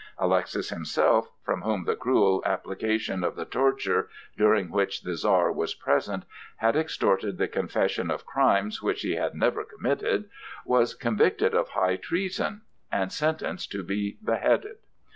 Alexis 0.17 0.71
himself, 0.71 1.29
from 1.43 1.61
whom 1.61 1.83
the 1.85 1.95
cruel 1.95 2.41
application 2.43 3.23
of 3.23 3.35
the 3.35 3.45
torture 3.45 4.09
(during 4.35 4.71
which 4.71 5.03
the 5.03 5.15
Czar 5.15 5.51
was 5.51 5.75
present) 5.75 6.23
had 6.55 6.75
extorted 6.75 7.37
the 7.37 7.47
confession 7.47 8.09
of 8.09 8.25
crimes 8.25 8.81
which 8.81 9.03
he 9.03 9.13
had 9.13 9.35
never 9.35 9.63
committed, 9.63 10.27
was 10.65 10.95
convicted 10.95 11.53
of 11.53 11.69
high 11.69 11.97
treason 11.97 12.61
and 12.91 13.11
sentenced 13.13 13.71
to 13.73 13.83
be 13.83 14.17
beheaded. 14.23 14.77